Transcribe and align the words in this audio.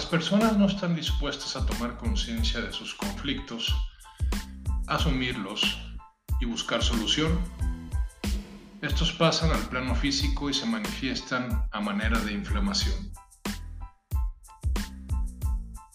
Las 0.00 0.08
personas 0.08 0.56
no 0.56 0.64
están 0.64 0.96
dispuestas 0.96 1.56
a 1.56 1.66
tomar 1.66 1.98
conciencia 1.98 2.62
de 2.62 2.72
sus 2.72 2.94
conflictos, 2.94 3.76
asumirlos 4.86 5.78
y 6.40 6.46
buscar 6.46 6.82
solución, 6.82 7.38
estos 8.80 9.12
pasan 9.12 9.50
al 9.50 9.60
plano 9.68 9.94
físico 9.94 10.48
y 10.48 10.54
se 10.54 10.64
manifiestan 10.64 11.68
a 11.70 11.80
manera 11.82 12.18
de 12.20 12.32
inflamación. 12.32 13.12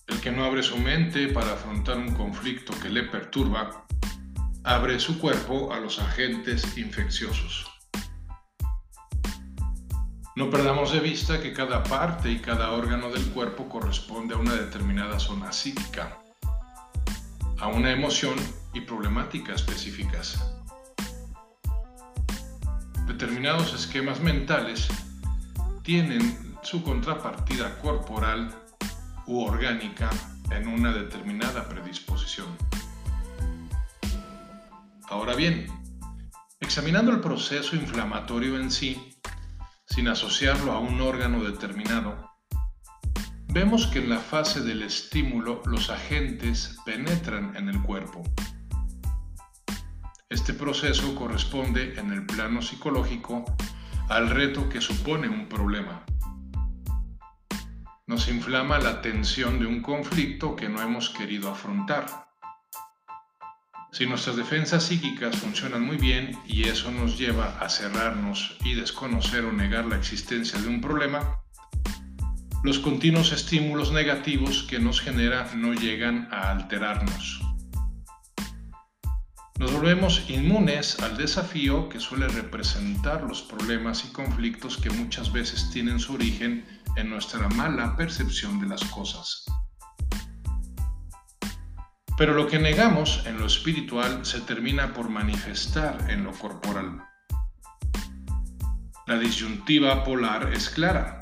El 0.06 0.22
que 0.22 0.32
no 0.32 0.46
abre 0.46 0.62
su 0.62 0.78
mente 0.78 1.30
para 1.30 1.54
afrontar 1.54 1.98
un 1.98 2.14
conflicto 2.14 2.80
que 2.80 2.90
le 2.90 3.06
perturba, 3.06 3.88
abre 4.64 5.00
su 5.00 5.18
cuerpo 5.18 5.74
a 5.74 5.80
los 5.80 5.98
agentes 5.98 6.78
infecciosos. 6.78 7.75
No 10.36 10.50
perdamos 10.50 10.92
de 10.92 11.00
vista 11.00 11.42
que 11.42 11.54
cada 11.54 11.84
parte 11.84 12.30
y 12.30 12.40
cada 12.40 12.72
órgano 12.72 13.10
del 13.10 13.26
cuerpo 13.32 13.70
corresponde 13.70 14.36
a 14.36 14.38
una 14.38 14.54
determinada 14.54 15.20
zona 15.20 15.52
psíquica, 15.52 16.20
a 17.60 17.68
una 17.68 17.92
emoción 17.92 18.36
y 18.74 18.82
problemática 18.82 19.54
específicas 19.54 20.56
determinados 23.18 23.74
esquemas 23.74 24.20
mentales 24.20 24.90
tienen 25.84 26.58
su 26.64 26.84
contrapartida 26.84 27.80
corporal 27.80 28.54
u 29.26 29.40
orgánica 29.42 30.10
en 30.52 30.68
una 30.68 30.92
determinada 30.92 31.70
predisposición. 31.70 32.48
Ahora 35.08 35.34
bien, 35.34 35.68
examinando 36.60 37.12
el 37.12 37.22
proceso 37.22 37.78
inflamatorio 37.78 38.60
en 38.60 38.70
sí, 38.70 39.15
sin 39.96 40.08
asociarlo 40.10 40.74
a 40.74 40.80
un 40.80 41.02
órgano 41.02 41.44
determinado, 41.44 42.30
vemos 43.48 43.88
que 43.88 44.00
en 44.00 44.10
la 44.10 44.20
fase 44.20 44.62
del 44.62 44.84
estímulo 44.84 45.64
los 45.66 45.90
agentes 45.90 46.78
penetran 46.86 47.56
en 47.56 47.70
el 47.70 47.82
cuerpo 47.82 48.22
este 50.36 50.54
proceso 50.54 51.16
corresponde 51.16 52.00
en 52.00 52.12
el 52.12 52.26
plano 52.26 52.62
psicológico 52.62 53.46
al 54.10 54.30
reto 54.30 54.68
que 54.68 54.82
supone 54.82 55.30
un 55.30 55.48
problema. 55.48 56.04
Nos 58.08 58.28
inflama 58.28 58.80
la 58.80 59.02
tensión 59.02 59.60
de 59.60 59.66
un 59.66 59.82
conflicto 59.82 60.56
que 60.56 60.68
no 60.68 60.82
hemos 60.82 61.10
querido 61.10 61.52
afrontar. 61.52 62.25
Si 63.96 64.06
nuestras 64.06 64.36
defensas 64.36 64.84
psíquicas 64.84 65.38
funcionan 65.38 65.86
muy 65.86 65.96
bien 65.96 66.38
y 66.46 66.68
eso 66.68 66.92
nos 66.92 67.18
lleva 67.18 67.58
a 67.60 67.70
cerrarnos 67.70 68.58
y 68.66 68.74
desconocer 68.74 69.46
o 69.46 69.54
negar 69.54 69.86
la 69.86 69.96
existencia 69.96 70.60
de 70.60 70.68
un 70.68 70.82
problema, 70.82 71.40
los 72.62 72.80
continuos 72.80 73.32
estímulos 73.32 73.94
negativos 73.94 74.64
que 74.64 74.80
nos 74.80 75.00
genera 75.00 75.50
no 75.56 75.74
llegan 75.74 76.28
a 76.30 76.52
alterarnos. 76.52 77.40
Nos 79.60 79.72
volvemos 79.72 80.30
inmunes 80.30 81.00
al 81.00 81.16
desafío 81.16 81.88
que 81.88 82.02
suele 82.02 82.28
representar 82.28 83.24
los 83.24 83.44
problemas 83.44 84.04
y 84.04 84.12
conflictos 84.12 84.76
que 84.76 84.90
muchas 84.90 85.32
veces 85.32 85.70
tienen 85.72 86.02
su 86.02 86.16
origen 86.16 86.66
en 86.98 87.10
nuestra 87.10 87.48
mala 87.48 87.96
percepción 87.96 88.60
de 88.60 88.68
las 88.68 88.84
cosas. 88.84 89.46
Pero 92.18 92.34
lo 92.34 92.48
que 92.48 92.60
negamos 92.60 93.24
en 93.26 93.38
lo 93.40 93.46
espiritual 93.46 94.26
se 94.26 94.42
termina 94.42 94.94
por 94.94 95.10
manifestar 95.10 96.10
en 96.10 96.24
lo 96.24 96.32
corporal. 96.32 97.04
La 99.08 99.20
disyuntiva 99.20 100.04
polar 100.04 100.54
es 100.54 100.70
clara. 100.70 101.20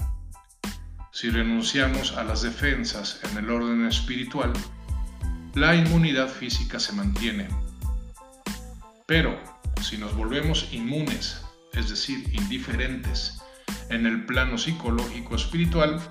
Si 1.12 1.30
renunciamos 1.30 2.16
a 2.18 2.24
las 2.24 2.42
defensas 2.42 3.20
en 3.24 3.38
el 3.38 3.50
orden 3.50 3.86
espiritual, 3.86 4.54
la 5.54 5.76
inmunidad 5.76 6.30
física 6.30 6.80
se 6.80 6.94
mantiene 6.94 7.48
pero 9.06 9.38
si 9.82 9.98
nos 9.98 10.16
volvemos 10.16 10.70
inmunes, 10.72 11.44
es 11.74 11.90
decir, 11.90 12.30
indiferentes, 12.34 13.42
en 13.90 14.06
el 14.06 14.26
plano 14.26 14.58
psicológico 14.58 15.36
espiritual, 15.36 16.02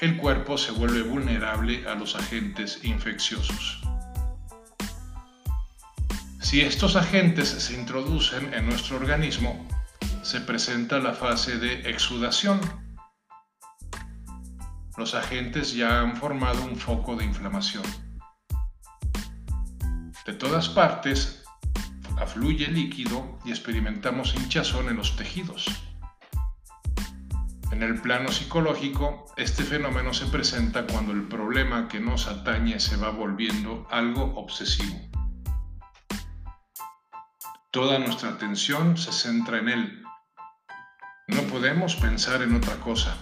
el 0.00 0.16
cuerpo 0.16 0.56
se 0.56 0.72
vuelve 0.72 1.02
vulnerable 1.02 1.86
a 1.86 1.94
los 1.94 2.16
agentes 2.16 2.80
infecciosos. 2.82 3.81
Si 6.52 6.60
estos 6.60 6.96
agentes 6.96 7.48
se 7.48 7.72
introducen 7.72 8.52
en 8.52 8.66
nuestro 8.66 8.96
organismo, 8.96 9.66
se 10.22 10.38
presenta 10.38 10.98
la 10.98 11.14
fase 11.14 11.56
de 11.56 11.88
exudación. 11.88 12.60
Los 14.98 15.14
agentes 15.14 15.72
ya 15.72 16.02
han 16.02 16.14
formado 16.14 16.62
un 16.62 16.76
foco 16.76 17.16
de 17.16 17.24
inflamación. 17.24 17.84
De 20.26 20.34
todas 20.34 20.68
partes, 20.68 21.42
afluye 22.18 22.66
líquido 22.66 23.38
y 23.46 23.50
experimentamos 23.50 24.34
hinchazón 24.34 24.90
en 24.90 24.98
los 24.98 25.16
tejidos. 25.16 25.68
En 27.70 27.82
el 27.82 27.98
plano 28.02 28.30
psicológico, 28.30 29.24
este 29.38 29.64
fenómeno 29.64 30.12
se 30.12 30.26
presenta 30.26 30.86
cuando 30.86 31.12
el 31.12 31.22
problema 31.22 31.88
que 31.88 31.98
nos 31.98 32.26
atañe 32.26 32.78
se 32.78 32.96
va 32.96 33.08
volviendo 33.08 33.88
algo 33.90 34.34
obsesivo. 34.34 35.11
Toda 37.72 37.98
nuestra 37.98 38.28
atención 38.28 38.98
se 38.98 39.12
centra 39.12 39.58
en 39.58 39.70
él. 39.70 40.02
No 41.26 41.40
podemos 41.44 41.96
pensar 41.96 42.42
en 42.42 42.54
otra 42.54 42.76
cosa. 42.80 43.16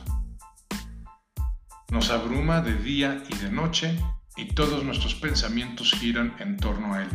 Nos 1.93 2.11
abruma 2.11 2.61
de 2.61 2.75
día 2.75 3.23
y 3.29 3.37
de 3.37 3.53
noche 3.53 3.97
y 4.37 4.47
todos 4.47 4.83
nuestros 4.83 5.15
pensamientos 5.15 5.93
giran 5.93 6.35
en 6.41 6.57
torno 6.57 6.95
a 6.95 7.03
él. 7.03 7.09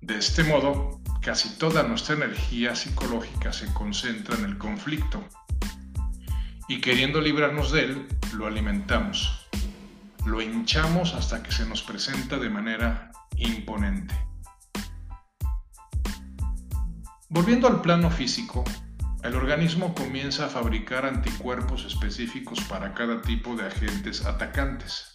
De 0.00 0.18
este 0.18 0.42
modo, 0.42 1.00
casi 1.22 1.56
toda 1.56 1.84
nuestra 1.84 2.16
energía 2.16 2.74
psicológica 2.74 3.52
se 3.52 3.72
concentra 3.74 4.34
en 4.34 4.44
el 4.44 4.58
conflicto 4.58 5.22
y 6.66 6.80
queriendo 6.80 7.20
librarnos 7.20 7.70
de 7.70 7.84
él, 7.84 8.08
lo 8.34 8.48
alimentamos, 8.48 9.46
lo 10.24 10.42
hinchamos 10.42 11.14
hasta 11.14 11.44
que 11.44 11.52
se 11.52 11.64
nos 11.64 11.84
presenta 11.84 12.38
de 12.38 12.50
manera 12.50 13.12
imponente. 13.36 14.25
Volviendo 17.28 17.66
al 17.66 17.80
plano 17.80 18.08
físico, 18.08 18.62
el 19.24 19.34
organismo 19.34 19.92
comienza 19.96 20.46
a 20.46 20.48
fabricar 20.48 21.04
anticuerpos 21.04 21.84
específicos 21.84 22.60
para 22.68 22.94
cada 22.94 23.20
tipo 23.20 23.56
de 23.56 23.66
agentes 23.66 24.24
atacantes. 24.24 25.12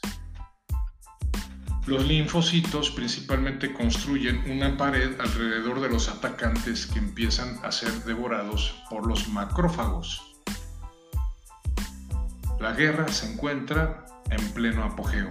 Los 1.88 2.06
linfocitos 2.06 2.92
principalmente 2.92 3.72
construyen 3.72 4.44
una 4.52 4.76
pared 4.76 5.18
alrededor 5.22 5.80
de 5.80 5.88
los 5.88 6.10
atacantes 6.10 6.86
que 6.86 7.00
empiezan 7.00 7.58
a 7.64 7.72
ser 7.72 7.94
devorados 8.04 8.76
por 8.90 9.08
los 9.08 9.30
macrófagos. 9.30 10.36
La 12.60 12.74
guerra 12.74 13.08
se 13.08 13.32
encuentra 13.32 14.06
en 14.30 14.52
pleno 14.52 14.84
apogeo. 14.84 15.30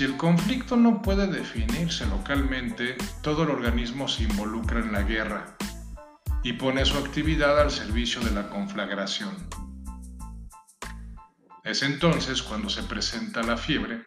Si 0.00 0.06
el 0.06 0.16
conflicto 0.16 0.76
no 0.76 1.02
puede 1.02 1.26
definirse 1.26 2.06
localmente, 2.06 2.96
todo 3.20 3.42
el 3.42 3.50
organismo 3.50 4.08
se 4.08 4.22
involucra 4.22 4.80
en 4.80 4.92
la 4.92 5.02
guerra 5.02 5.58
y 6.42 6.54
pone 6.54 6.86
su 6.86 6.96
actividad 6.96 7.60
al 7.60 7.70
servicio 7.70 8.22
de 8.22 8.30
la 8.30 8.48
conflagración. 8.48 9.36
Es 11.64 11.82
entonces 11.82 12.42
cuando 12.42 12.70
se 12.70 12.82
presenta 12.84 13.42
la 13.42 13.58
fiebre, 13.58 14.06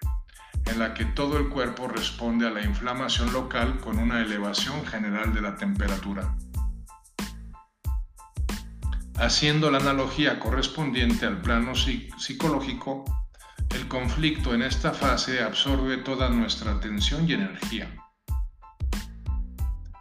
en 0.65 0.79
la 0.79 0.95
que 0.95 1.05
todo 1.05 1.37
el 1.37 1.49
cuerpo 1.49 1.87
responde 1.87 2.47
a 2.47 2.49
la 2.49 2.63
inflamación 2.63 3.31
local 3.31 3.79
con 3.79 3.99
una 3.99 4.19
elevación 4.19 4.83
general 4.87 5.31
de 5.31 5.41
la 5.41 5.57
temperatura. 5.57 6.35
Haciendo 9.17 9.69
la 9.69 9.77
analogía 9.77 10.39
correspondiente 10.39 11.27
al 11.27 11.39
plano 11.39 11.73
psicológico, 11.75 13.05
el 13.73 13.87
conflicto 13.87 14.53
en 14.53 14.61
esta 14.61 14.91
fase 14.91 15.41
absorbe 15.41 15.97
toda 15.97 16.29
nuestra 16.29 16.71
atención 16.71 17.27
y 17.27 17.33
energía. 17.33 17.89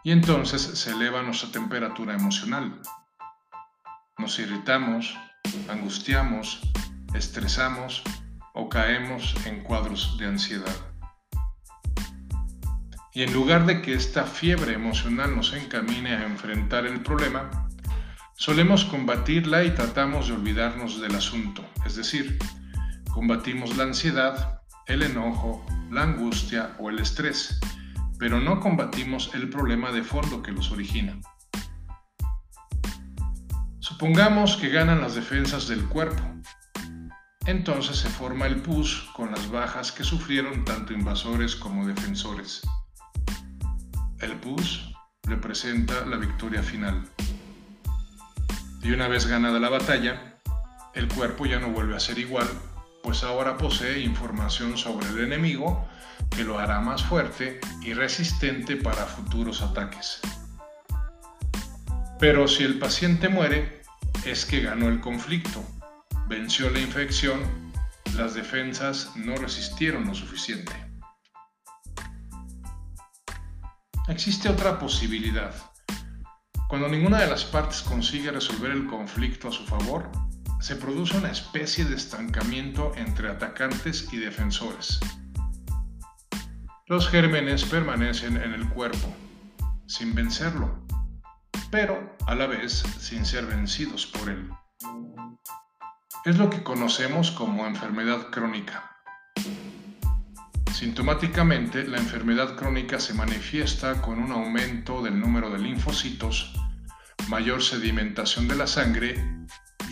Y 0.03 0.11
entonces 0.11 0.61
se 0.61 0.91
eleva 0.91 1.23
nuestra 1.23 1.49
temperatura 1.51 2.13
emocional. 2.13 2.79
Nos 4.17 4.37
irritamos, 4.37 5.17
angustiamos, 5.69 6.61
estresamos 7.13 8.03
o 8.53 8.69
caemos 8.69 9.35
en 9.45 9.63
cuadros 9.63 10.17
de 10.17 10.27
ansiedad. 10.27 10.75
Y 13.13 13.23
en 13.23 13.33
lugar 13.33 13.65
de 13.65 13.81
que 13.81 13.93
esta 13.93 14.23
fiebre 14.23 14.73
emocional 14.73 15.35
nos 15.35 15.53
encamine 15.53 16.15
a 16.15 16.25
enfrentar 16.25 16.85
el 16.85 17.01
problema, 17.01 17.69
solemos 18.35 18.85
combatirla 18.85 19.63
y 19.63 19.71
tratamos 19.71 20.27
de 20.27 20.33
olvidarnos 20.33 20.99
del 20.99 21.15
asunto, 21.15 21.63
es 21.85 21.95
decir, 21.95 22.39
combatimos 23.13 23.77
la 23.77 23.83
ansiedad, 23.83 24.61
el 24.87 25.03
enojo, 25.03 25.63
la 25.91 26.01
angustia 26.01 26.75
o 26.79 26.89
el 26.89 26.97
estrés, 26.97 27.59
pero 28.17 28.39
no 28.41 28.59
combatimos 28.59 29.29
el 29.35 29.49
problema 29.49 29.91
de 29.91 30.03
fondo 30.03 30.41
que 30.41 30.51
los 30.51 30.71
origina. 30.71 31.19
Supongamos 33.79 34.57
que 34.57 34.69
ganan 34.69 34.99
las 35.01 35.13
defensas 35.13 35.67
del 35.67 35.87
cuerpo. 35.87 36.23
Entonces 37.45 37.97
se 37.97 38.09
forma 38.09 38.47
el 38.47 38.61
pus 38.61 39.09
con 39.15 39.29
las 39.29 39.51
bajas 39.51 39.91
que 39.91 40.03
sufrieron 40.03 40.65
tanto 40.65 40.93
invasores 40.93 41.55
como 41.55 41.85
defensores. 41.85 42.61
El 44.19 44.37
pus 44.37 44.91
representa 45.23 46.03
la 46.05 46.17
victoria 46.17 46.63
final. 46.63 47.03
Y 48.81 48.91
una 48.91 49.07
vez 49.07 49.27
ganada 49.27 49.59
la 49.59 49.69
batalla, 49.69 50.39
el 50.95 51.07
cuerpo 51.09 51.45
ya 51.45 51.59
no 51.59 51.69
vuelve 51.69 51.95
a 51.95 51.99
ser 51.99 52.17
igual, 52.17 52.47
pues 53.03 53.21
ahora 53.23 53.57
posee 53.57 53.99
información 53.99 54.77
sobre 54.77 55.07
el 55.09 55.19
enemigo 55.19 55.85
que 56.29 56.45
lo 56.45 56.57
hará 56.57 56.79
más 56.79 57.03
fuerte 57.03 57.59
y 57.81 57.93
resistente 57.93 58.77
para 58.77 59.05
futuros 59.05 59.61
ataques. 59.61 60.21
Pero 62.17 62.47
si 62.47 62.63
el 62.63 62.79
paciente 62.79 63.27
muere, 63.27 63.81
es 64.25 64.45
que 64.45 64.61
ganó 64.61 64.87
el 64.87 65.01
conflicto, 65.01 65.63
venció 66.27 66.69
la 66.69 66.79
infección, 66.79 67.41
las 68.15 68.35
defensas 68.35 69.11
no 69.15 69.35
resistieron 69.35 70.07
lo 70.07 70.15
suficiente. 70.15 70.73
Existe 74.07 74.47
otra 74.47 74.79
posibilidad. 74.79 75.53
Cuando 76.69 76.87
ninguna 76.87 77.19
de 77.19 77.27
las 77.27 77.43
partes 77.43 77.81
consigue 77.81 78.31
resolver 78.31 78.71
el 78.71 78.87
conflicto 78.87 79.49
a 79.49 79.51
su 79.51 79.65
favor, 79.65 80.09
se 80.63 80.77
produce 80.77 81.17
una 81.17 81.29
especie 81.29 81.83
de 81.83 81.93
estancamiento 81.93 82.93
entre 82.95 83.29
atacantes 83.29 84.07
y 84.13 84.17
defensores. 84.17 84.97
Los 86.87 87.09
gérmenes 87.09 87.65
permanecen 87.65 88.37
en 88.37 88.53
el 88.53 88.69
cuerpo, 88.69 89.13
sin 89.87 90.15
vencerlo, 90.15 90.87
pero 91.69 92.15
a 92.27 92.35
la 92.35 92.47
vez 92.47 92.81
sin 92.97 93.25
ser 93.25 93.45
vencidos 93.45 94.05
por 94.05 94.29
él. 94.29 94.49
Es 96.23 96.37
lo 96.37 96.49
que 96.49 96.63
conocemos 96.63 97.31
como 97.31 97.67
enfermedad 97.67 98.29
crónica. 98.29 98.89
Sintomáticamente, 100.71 101.85
la 101.85 101.97
enfermedad 101.97 102.55
crónica 102.55 103.01
se 103.01 103.13
manifiesta 103.13 104.01
con 104.01 104.17
un 104.17 104.31
aumento 104.31 105.01
del 105.01 105.19
número 105.19 105.49
de 105.49 105.59
linfocitos, 105.59 106.53
mayor 107.27 107.61
sedimentación 107.61 108.47
de 108.47 108.55
la 108.55 108.67
sangre 108.67 109.43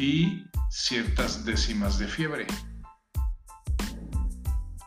y 0.01 0.47
ciertas 0.71 1.45
décimas 1.45 1.99
de 1.99 2.07
fiebre. 2.07 2.47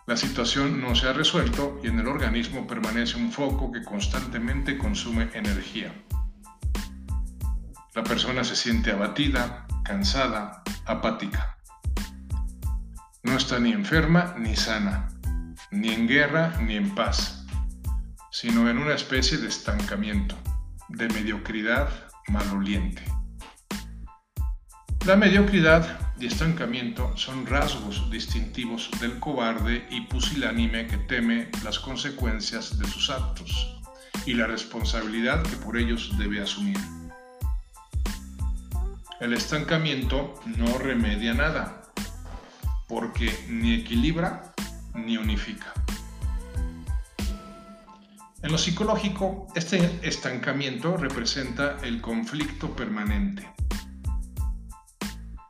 La 0.09 0.17
situación 0.17 0.81
no 0.81 0.97
se 0.97 1.07
ha 1.07 1.13
resuelto 1.13 1.79
y 1.85 1.87
en 1.87 2.01
el 2.01 2.09
organismo 2.09 2.67
permanece 2.67 3.17
un 3.17 3.31
foco 3.31 3.71
que 3.71 3.85
constantemente 3.85 4.77
consume 4.77 5.31
energía. 5.33 5.95
La 7.95 8.03
persona 8.03 8.43
se 8.43 8.57
siente 8.57 8.91
abatida, 8.91 9.69
cansada, 9.85 10.65
apática. 10.85 11.59
No 13.23 13.37
está 13.37 13.61
ni 13.61 13.71
enferma 13.71 14.35
ni 14.37 14.57
sana, 14.57 15.11
ni 15.71 15.91
en 15.91 16.09
guerra 16.09 16.61
ni 16.61 16.75
en 16.75 16.93
paz, 16.93 17.47
sino 18.33 18.69
en 18.69 18.79
una 18.79 18.95
especie 18.95 19.39
de 19.39 19.47
estancamiento, 19.47 20.37
de 20.89 21.07
mediocridad 21.07 21.89
maloliente. 22.27 23.05
La 25.07 25.17
mediocridad 25.17 25.99
y 26.19 26.25
estancamiento 26.25 27.15
son 27.15 27.45
rasgos 27.45 28.11
distintivos 28.11 28.89
del 29.03 29.19
cobarde 29.21 29.87
y 29.91 30.01
pusilánime 30.01 30.87
que 30.87 30.97
teme 30.97 31.51
las 31.63 31.79
consecuencias 31.79 32.79
de 32.79 32.89
sus 32.89 33.11
actos 33.11 33.79
y 34.25 34.33
la 34.33 34.47
responsabilidad 34.47 35.43
que 35.43 35.57
por 35.57 35.77
ellos 35.77 36.17
debe 36.17 36.41
asumir. 36.41 36.79
El 39.21 39.35
estancamiento 39.35 40.41
no 40.57 40.79
remedia 40.79 41.35
nada, 41.35 41.83
porque 42.89 43.31
ni 43.51 43.75
equilibra 43.75 44.55
ni 44.95 45.19
unifica. 45.19 45.75
En 48.43 48.51
lo 48.51 48.57
psicológico, 48.57 49.49
este 49.55 49.99
estancamiento 50.03 50.97
representa 50.97 51.77
el 51.83 52.01
conflicto 52.01 52.75
permanente. 52.75 53.55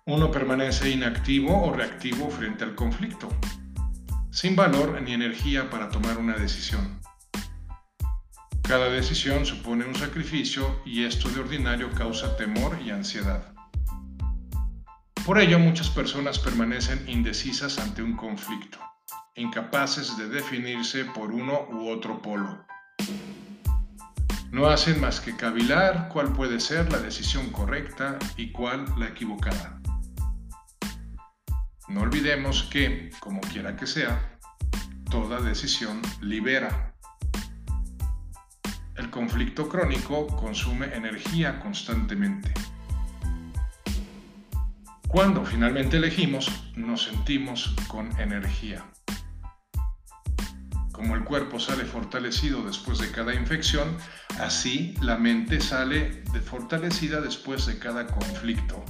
Uno 0.07 0.31
permanece 0.31 0.91
inactivo 0.91 1.65
o 1.65 1.73
reactivo 1.73 2.29
frente 2.29 2.63
al 2.63 2.75
conflicto, 2.75 3.31
sin 4.31 4.55
valor 4.55 5.01
ni 5.01 5.15
energía 5.15 5.71
para 5.71 5.89
tomar 5.89 6.19
una 6.19 6.37
decisión. 6.37 7.01
Cada 8.69 8.91
decisión 8.91 9.47
supone 9.47 9.87
un 9.87 9.95
sacrificio 9.95 10.83
y 10.85 11.05
esto 11.05 11.31
de 11.31 11.41
ordinario 11.41 11.91
causa 11.93 12.37
temor 12.37 12.79
y 12.85 12.91
ansiedad. 12.91 13.55
Por 15.25 15.39
ello, 15.39 15.59
muchas 15.59 15.89
personas 15.89 16.39
permanecen 16.39 17.09
indecisas 17.09 17.79
ante 17.79 18.03
un 18.03 18.15
conflicto, 18.15 18.79
incapaces 19.37 20.19
de 20.19 20.29
definirse 20.29 21.07
por 21.07 21.33
uno 21.33 21.67
u 21.71 21.89
otro 21.89 22.21
polo. 22.21 22.67
No 24.51 24.67
hacen 24.67 25.01
más 25.01 25.21
que 25.21 25.35
cavilar 25.35 26.11
cuál 26.13 26.35
puede 26.35 26.61
ser 26.61 26.93
la 26.93 26.99
decisión 26.99 27.51
correcta 27.53 28.19
y 28.37 28.53
cuál 28.53 28.85
la 28.99 29.09
equivocada. 29.09 29.81
No 31.89 32.01
olvidemos 32.01 32.63
que, 32.65 33.11
como 33.21 33.41
quiera 33.43 33.77
que 33.77 33.87
sea, 33.87 34.39
toda 35.11 35.41
decisión 35.41 36.01
libera. 36.23 36.95
El 38.97 39.11
conflicto 39.11 39.69
crónico 39.69 40.27
consume 40.29 40.95
energía 40.95 41.61
constantemente. 41.61 42.55
Cuando 45.09 45.45
finalmente 45.45 45.99
elegimos, 45.99 46.51
nos 46.75 47.05
sentimos 47.05 47.77
con 47.87 48.19
energía. 48.19 48.85
Como 50.91 51.17
el 51.17 51.25
cuerpo 51.25 51.61
sale 51.61 51.85
fortalecido 51.85 52.65
después 52.65 52.99
de 52.99 53.11
cada 53.11 53.35
infección, 53.35 53.97
así 54.41 54.95
la 55.03 55.19
mente 55.19 55.61
sale 55.61 56.25
fortalecida 56.45 57.21
después 57.21 57.67
de 57.67 57.79
cada 57.79 58.07
conflicto, 58.07 58.83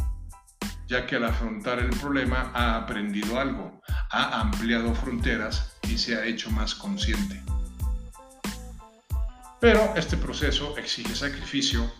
ya 0.86 1.06
que 1.06 1.16
al 1.16 1.24
afrontar 1.24 1.78
el 1.78 1.90
problema 1.90 2.50
ha 2.54 2.76
aprendido 2.76 3.38
algo, 3.38 3.80
ha 4.10 4.40
ampliado 4.40 4.94
fronteras 4.94 5.76
y 5.88 5.98
se 5.98 6.16
ha 6.16 6.24
hecho 6.24 6.50
más 6.50 6.74
consciente. 6.74 7.42
Pero 9.60 9.94
este 9.96 10.16
proceso 10.16 10.76
exige 10.76 11.14
sacrificio 11.14 11.90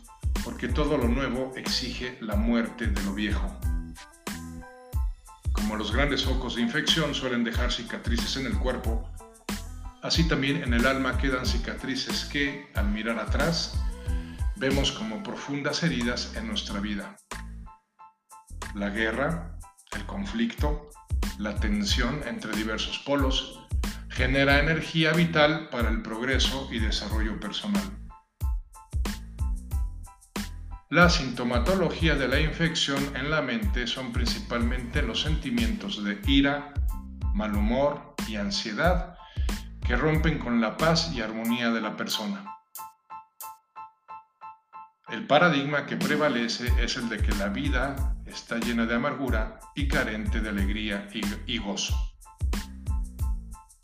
porque 0.44 0.68
todo 0.68 0.98
lo 0.98 1.08
nuevo 1.08 1.52
exige 1.56 2.18
la 2.20 2.36
muerte 2.36 2.86
de 2.88 3.02
lo 3.02 3.14
viejo. 3.14 3.58
Como 5.52 5.76
los 5.76 5.92
grandes 5.92 6.24
focos 6.24 6.56
de 6.56 6.62
infección 6.62 7.14
suelen 7.14 7.42
dejar 7.42 7.72
cicatrices 7.72 8.36
en 8.36 8.46
el 8.46 8.58
cuerpo, 8.58 9.08
así 10.02 10.28
también 10.28 10.62
en 10.62 10.74
el 10.74 10.86
alma 10.86 11.16
quedan 11.16 11.46
cicatrices 11.46 12.26
que, 12.26 12.70
al 12.74 12.90
mirar 12.90 13.18
atrás, 13.18 13.80
vemos 14.56 14.92
como 14.92 15.22
profundas 15.22 15.82
heridas 15.82 16.34
en 16.36 16.48
nuestra 16.48 16.80
vida. 16.80 17.16
La 18.74 18.90
guerra, 18.90 19.56
el 19.92 20.04
conflicto, 20.04 20.90
la 21.38 21.54
tensión 21.54 22.22
entre 22.26 22.56
diversos 22.56 22.98
polos, 22.98 23.60
genera 24.08 24.58
energía 24.58 25.12
vital 25.12 25.68
para 25.70 25.90
el 25.90 26.02
progreso 26.02 26.68
y 26.72 26.80
desarrollo 26.80 27.38
personal. 27.38 27.84
La 30.90 31.08
sintomatología 31.08 32.16
de 32.16 32.26
la 32.26 32.40
infección 32.40 33.16
en 33.16 33.30
la 33.30 33.42
mente 33.42 33.86
son 33.86 34.12
principalmente 34.12 35.02
los 35.02 35.22
sentimientos 35.22 36.02
de 36.02 36.20
ira, 36.26 36.74
mal 37.32 37.54
humor 37.54 38.16
y 38.26 38.36
ansiedad 38.36 39.16
que 39.86 39.94
rompen 39.94 40.40
con 40.40 40.60
la 40.60 40.76
paz 40.76 41.12
y 41.14 41.20
armonía 41.20 41.70
de 41.70 41.80
la 41.80 41.96
persona. 41.96 42.44
El 45.08 45.28
paradigma 45.28 45.86
que 45.86 45.96
prevalece 45.96 46.72
es 46.82 46.96
el 46.96 47.08
de 47.08 47.18
que 47.18 47.32
la 47.36 47.48
vida 47.48 48.13
está 48.26 48.58
llena 48.58 48.86
de 48.86 48.94
amargura 48.94 49.60
y 49.74 49.88
carente 49.88 50.40
de 50.40 50.48
alegría 50.48 51.08
y, 51.46 51.58
gozo. 51.58 51.94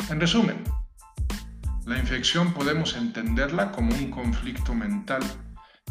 En 0.09 0.21
resumen, 0.21 0.65
la 1.87 1.99
infección 1.99 2.53
podemos 2.53 2.97
entenderla 2.97 3.73
como 3.73 3.95
un 3.95 4.11
conflicto 4.11 4.75
mental 4.75 5.23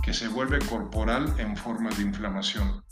que 0.03 0.13
se 0.13 0.27
vuelve 0.27 0.59
corporal 0.59 1.33
en 1.37 1.55
forma 1.55 1.89
de 1.91 2.03
inflamación. 2.03 2.83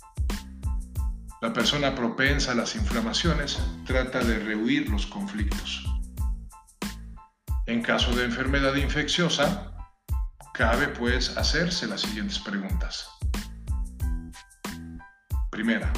La 1.41 1.53
persona 1.53 1.93
propensa 1.93 2.51
a 2.51 2.55
las 2.55 2.75
inflamaciones 2.75 3.59
trata 3.85 4.19
de 4.19 4.39
rehuir 4.39 4.89
los 4.89 5.05
conflictos. 5.05 5.85
En 7.67 7.81
caso 7.81 8.15
de 8.15 8.25
enfermedad 8.25 8.75
infecciosa, 8.75 9.73
cabe 10.53 10.87
pues 10.87 11.37
hacerse 11.37 11.85
las 11.85 12.01
siguientes 12.01 12.39
preguntas. 12.39 13.16
Primera, 15.57 15.91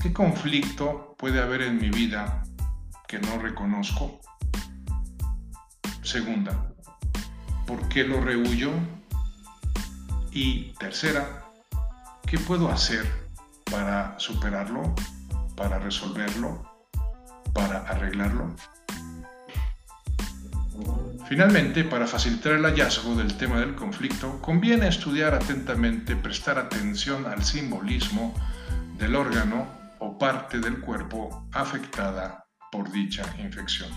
¿qué 0.00 0.12
conflicto 0.12 1.16
puede 1.18 1.42
haber 1.42 1.62
en 1.62 1.78
mi 1.78 1.90
vida 1.90 2.44
que 3.08 3.18
no 3.18 3.38
reconozco? 3.38 4.20
Segunda, 6.00 6.72
¿por 7.66 7.88
qué 7.88 8.04
lo 8.04 8.20
rehuyo 8.20 8.70
y 10.30 10.74
tercera, 10.74 11.44
¿qué 12.24 12.38
puedo 12.38 12.70
hacer 12.70 13.04
para 13.68 14.14
superarlo, 14.20 14.94
para 15.56 15.80
resolverlo, 15.80 16.62
para 17.52 17.80
arreglarlo. 17.88 18.54
Finalmente, 21.28 21.82
para 21.82 22.06
facilitar 22.06 22.52
el 22.52 22.62
hallazgo 22.62 23.16
del 23.16 23.36
tema 23.36 23.58
del 23.58 23.74
conflicto, 23.74 24.40
conviene 24.40 24.86
estudiar 24.86 25.34
atentamente, 25.34 26.14
prestar 26.14 26.60
atención 26.60 27.26
al 27.26 27.42
simbolismo 27.42 28.32
del 28.98 29.16
órgano 29.16 29.66
o 29.98 30.16
parte 30.18 30.58
del 30.58 30.80
cuerpo 30.80 31.46
afectada 31.52 32.46
por 32.70 32.90
dicha 32.90 33.24
infección. 33.38 33.90